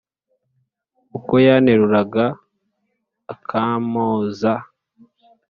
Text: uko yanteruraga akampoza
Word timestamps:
uko 1.17 1.33
yanteruraga 1.45 2.25
akampoza 3.33 4.51